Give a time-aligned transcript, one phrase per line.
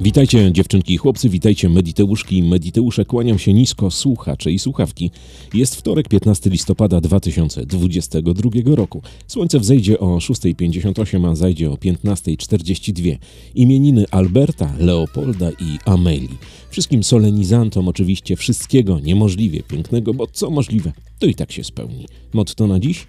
[0.00, 3.04] Witajcie dziewczynki i chłopcy, witajcie Mediteuszki i Mediteusze.
[3.04, 5.10] Kłaniam się nisko, słuchacze i słuchawki.
[5.54, 9.02] Jest wtorek, 15 listopada 2022 roku.
[9.26, 13.16] Słońce wzejdzie o 6.58, a zajdzie o 15.42.
[13.54, 16.38] Imieniny Alberta, Leopolda i Amelii.
[16.70, 22.06] Wszystkim solenizantom oczywiście wszystkiego niemożliwie pięknego, bo co możliwe, to i tak się spełni.
[22.32, 23.06] Motto na dziś?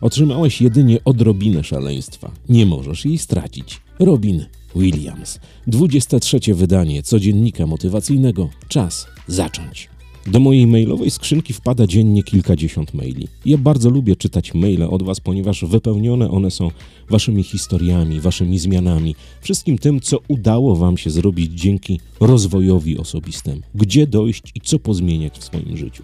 [0.00, 2.30] Otrzymałeś jedynie odrobinę szaleństwa.
[2.48, 3.80] Nie możesz jej stracić.
[3.98, 4.44] Robin
[4.76, 5.40] Williams.
[5.66, 8.48] 23 wydanie codziennika motywacyjnego.
[8.68, 9.88] Czas zacząć.
[10.26, 13.28] Do mojej mailowej skrzynki wpada dziennie kilkadziesiąt maili.
[13.46, 16.70] Ja bardzo lubię czytać maile od Was, ponieważ wypełnione one są
[17.10, 24.06] Waszymi historiami, Waszymi zmianami, wszystkim tym, co udało Wam się zrobić dzięki rozwojowi osobistemu, gdzie
[24.06, 26.02] dojść i co pozmieniać w swoim życiu.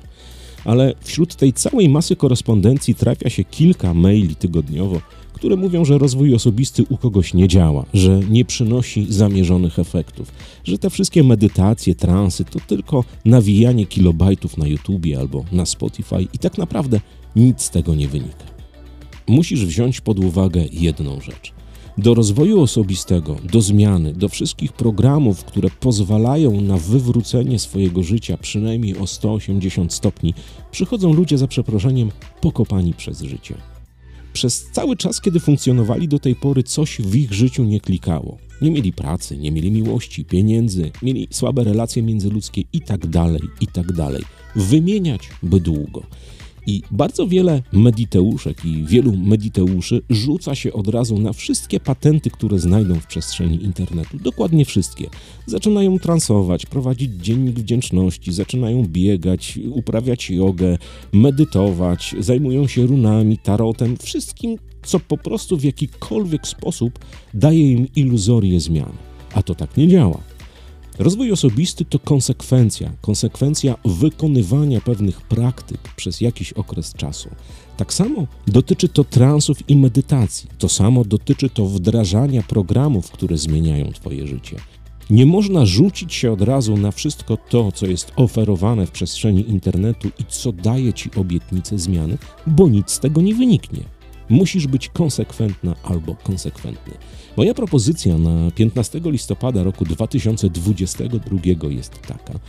[0.64, 5.00] Ale wśród tej całej masy korespondencji trafia się kilka maili tygodniowo,
[5.40, 10.32] które mówią, że rozwój osobisty u kogoś nie działa, że nie przynosi zamierzonych efektów,
[10.64, 16.38] że te wszystkie medytacje, transy to tylko nawijanie kilobajtów na YouTubie albo na Spotify i
[16.38, 17.00] tak naprawdę
[17.36, 18.44] nic z tego nie wynika.
[19.28, 21.52] Musisz wziąć pod uwagę jedną rzecz.
[21.98, 28.98] Do rozwoju osobistego, do zmiany, do wszystkich programów, które pozwalają na wywrócenie swojego życia przynajmniej
[28.98, 30.34] o 180 stopni,
[30.70, 32.10] przychodzą ludzie za przeproszeniem
[32.40, 33.54] pokopani przez życie.
[34.32, 38.38] Przez cały czas, kiedy funkcjonowali do tej pory, coś w ich życiu nie klikało.
[38.62, 43.66] Nie mieli pracy, nie mieli miłości, pieniędzy, mieli słabe relacje międzyludzkie i tak dalej, i
[43.66, 44.22] tak dalej.
[44.56, 46.02] Wymieniać by długo.
[46.66, 52.58] I bardzo wiele mediteuszek i wielu mediteuszy rzuca się od razu na wszystkie patenty, które
[52.58, 54.18] znajdą w przestrzeni internetu.
[54.18, 55.10] Dokładnie wszystkie.
[55.46, 60.78] Zaczynają transować, prowadzić dziennik wdzięczności, zaczynają biegać, uprawiać jogę,
[61.12, 66.98] medytować, zajmują się runami, tarotem, wszystkim, co po prostu w jakikolwiek sposób
[67.34, 68.92] daje im iluzorię zmian.
[69.34, 70.29] A to tak nie działa.
[71.00, 77.28] Rozwój osobisty to konsekwencja, konsekwencja wykonywania pewnych praktyk przez jakiś okres czasu.
[77.76, 83.92] Tak samo dotyczy to transów i medytacji, to samo dotyczy to wdrażania programów, które zmieniają
[83.92, 84.56] Twoje życie.
[85.10, 90.08] Nie można rzucić się od razu na wszystko to, co jest oferowane w przestrzeni internetu
[90.18, 93.99] i co daje Ci obietnicę zmiany, bo nic z tego nie wyniknie.
[94.30, 96.92] Musisz być konsekwentna albo konsekwentny.
[97.36, 102.40] Moja propozycja na 15 listopada roku 2022 jest taka.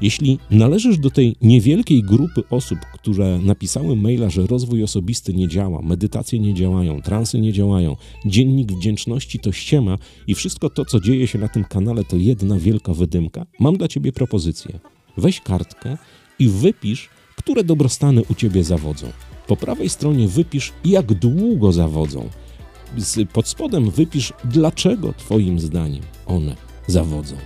[0.00, 5.82] Jeśli należysz do tej niewielkiej grupy osób, które napisały maila, że rozwój osobisty nie działa,
[5.82, 7.96] medytacje nie działają, transy nie działają,
[8.26, 12.58] dziennik wdzięczności to ściema i wszystko to, co dzieje się na tym kanale, to jedna
[12.58, 14.78] wielka wydymka, mam dla ciebie propozycję.
[15.16, 15.98] Weź kartkę
[16.38, 19.06] i wypisz, które dobrostany u ciebie zawodzą.
[19.50, 22.28] Po prawej stronie wypisz, jak długo zawodzą.
[23.32, 26.56] Pod spodem wypisz, dlaczego Twoim zdaniem one
[26.86, 27.36] zawodzą.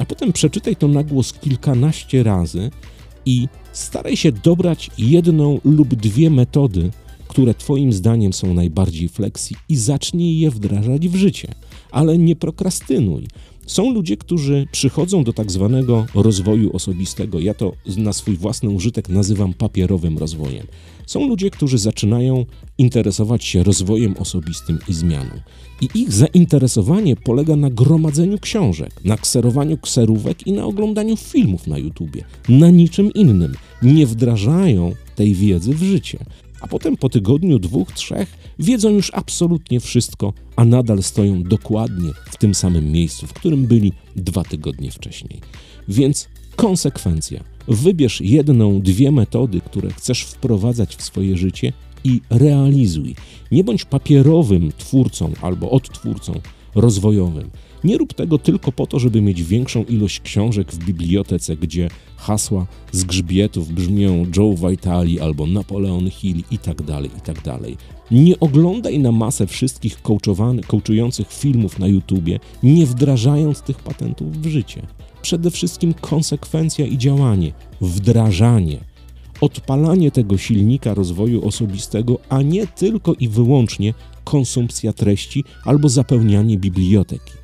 [0.00, 2.70] A potem przeczytaj to na głos kilkanaście razy
[3.26, 6.90] i staraj się dobrać jedną lub dwie metody,
[7.36, 11.48] które Twoim zdaniem są najbardziej flexi i zacznij je wdrażać w życie.
[11.90, 13.26] Ale nie prokrastynuj.
[13.66, 17.40] Są ludzie, którzy przychodzą do tak zwanego rozwoju osobistego.
[17.40, 20.66] Ja to na swój własny użytek nazywam papierowym rozwojem.
[21.06, 22.46] Są ludzie, którzy zaczynają
[22.78, 25.30] interesować się rozwojem osobistym i zmianą.
[25.80, 31.78] I ich zainteresowanie polega na gromadzeniu książek, na kserowaniu kserówek i na oglądaniu filmów na
[31.78, 32.24] YouTubie.
[32.48, 33.54] Na niczym innym.
[33.82, 36.18] Nie wdrażają tej wiedzy w życie
[36.60, 42.36] a potem po tygodniu, dwóch, trzech wiedzą już absolutnie wszystko, a nadal stoją dokładnie w
[42.36, 45.40] tym samym miejscu, w którym byli dwa tygodnie wcześniej.
[45.88, 47.44] Więc konsekwencja.
[47.68, 51.72] Wybierz jedną, dwie metody, które chcesz wprowadzać w swoje życie
[52.04, 53.14] i realizuj.
[53.52, 56.40] Nie bądź papierowym twórcą albo odtwórcą
[56.76, 57.50] rozwojowym.
[57.84, 62.66] Nie rób tego tylko po to, żeby mieć większą ilość książek w bibliotece, gdzie hasła
[62.92, 67.36] z grzbietów brzmią Joe Vitale albo Napoleon Hill i tak dalej, i tak.
[68.10, 70.02] Nie oglądaj na masę wszystkich
[70.66, 74.86] coachujących filmów na YouTubie, nie wdrażając tych patentów w życie.
[75.22, 78.78] Przede wszystkim konsekwencja i działanie, wdrażanie
[79.40, 83.94] odpalanie tego silnika rozwoju osobistego, a nie tylko i wyłącznie
[84.24, 87.35] konsumpcja treści albo zapełnianie biblioteki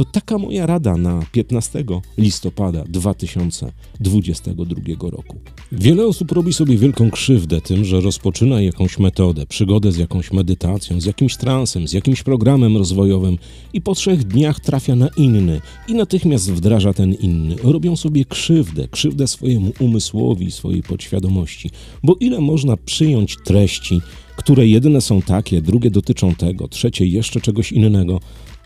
[0.00, 1.84] To taka moja rada na 15
[2.18, 5.36] listopada 2022 roku.
[5.72, 11.00] Wiele osób robi sobie wielką krzywdę tym, że rozpoczyna jakąś metodę, przygodę z jakąś medytacją,
[11.00, 13.38] z jakimś transem, z jakimś programem rozwojowym
[13.72, 17.56] i po trzech dniach trafia na inny i natychmiast wdraża ten inny.
[17.62, 21.70] Robią sobie krzywdę, krzywdę swojemu umysłowi, swojej podświadomości,
[22.02, 24.00] bo ile można przyjąć treści,
[24.36, 28.20] które jedyne są takie, drugie dotyczą tego, trzecie jeszcze czegoś innego.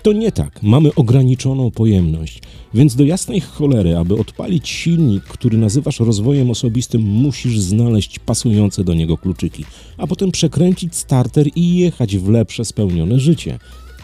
[0.05, 2.41] To nie tak, mamy ograniczoną pojemność,
[2.75, 8.95] więc do jasnej cholery, aby odpalić silnik, który nazywasz rozwojem osobistym, musisz znaleźć pasujące do
[8.95, 9.65] niego kluczyki,
[9.97, 13.59] a potem przekręcić starter i jechać w lepsze, spełnione życie.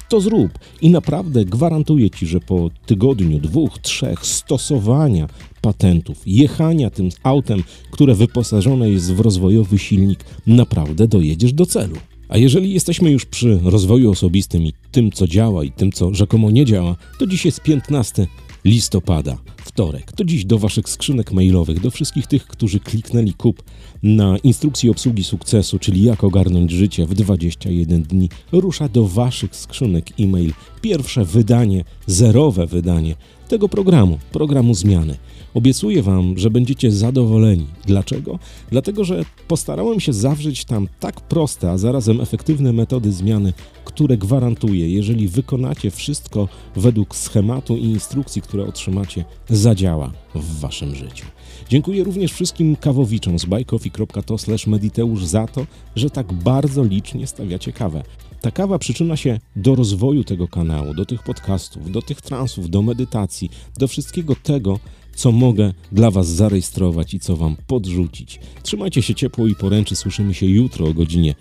[0.08, 0.50] To zrób
[0.82, 5.28] i naprawdę gwarantuję ci, że po tygodniu, dwóch, trzech stosowania
[5.60, 11.96] patentów, jechania tym autem, które wyposażone jest w rozwojowy silnik, naprawdę dojedziesz do celu.
[12.30, 16.50] A jeżeli jesteśmy już przy rozwoju osobistym i tym, co działa i tym, co rzekomo
[16.50, 18.26] nie działa, to dziś jest 15
[18.64, 20.12] listopada, wtorek.
[20.12, 23.62] To dziś do Waszych skrzynek mailowych, do wszystkich tych, którzy kliknęli kup
[24.02, 30.06] na instrukcji obsługi sukcesu, czyli jak ogarnąć życie w 21 dni, rusza do Waszych skrzynek
[30.20, 33.14] e-mail pierwsze wydanie, zerowe wydanie
[33.50, 35.16] tego programu, programu zmiany.
[35.54, 37.66] Obiecuję Wam, że będziecie zadowoleni.
[37.86, 38.38] Dlaczego?
[38.70, 43.52] Dlatego, że postarałem się zawrzeć tam tak proste, a zarazem efektywne metody zmiany,
[43.84, 51.26] które gwarantuję, jeżeli wykonacie wszystko według schematu i instrukcji, które otrzymacie, zadziała w Waszym życiu.
[51.68, 54.36] Dziękuję również wszystkim kawowiczom z buycoffee.to
[54.66, 58.02] mediteusz za to, że tak bardzo licznie stawiacie kawę.
[58.40, 62.82] Ta kawa przyczyna się do rozwoju tego kanału, do tych podcastów, do tych transów, do
[62.82, 64.78] medytacji, do wszystkiego tego,
[65.14, 68.40] co mogę dla Was zarejestrować i co Wam podrzucić.
[68.62, 69.96] Trzymajcie się ciepło i poręczy.
[69.96, 71.34] Słyszymy się jutro o godzinie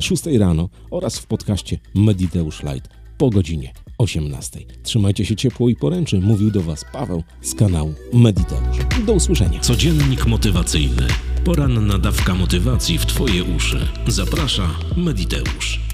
[0.00, 4.60] 6 e, rano oraz w podcaście Mediteusz Light po godzinie 18.
[4.82, 6.20] Trzymajcie się ciepło i poręczy.
[6.20, 8.78] Mówił do Was Paweł z kanału Mediteusz.
[9.06, 9.60] Do usłyszenia.
[9.60, 11.06] Codziennik motywacyjny.
[11.44, 13.88] Poranna dawka motywacji w Twoje uszy.
[14.06, 15.89] Zaprasza Mediteusz.